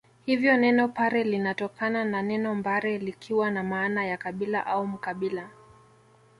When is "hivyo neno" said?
0.25-0.87